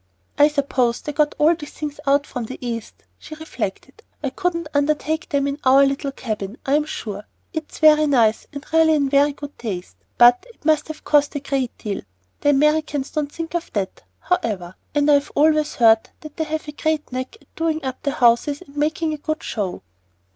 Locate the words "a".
11.35-11.39, 16.67-16.71, 19.13-19.19